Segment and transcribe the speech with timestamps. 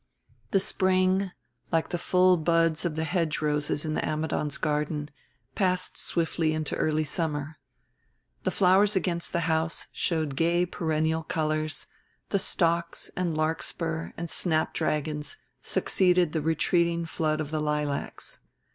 [0.49, 1.29] The spring,
[1.71, 5.11] like the full buds of the hedge roses in the Ammidons' garden,
[5.53, 7.59] passed swiftly into early summer.
[8.43, 11.85] The flowers against the house showed gay perennial colors,
[12.29, 18.39] the stocks and larkspur and snapdragons succeeded the retreating flood of the lilacs.